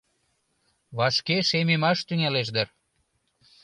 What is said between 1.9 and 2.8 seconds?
тӱҥалеш дыр.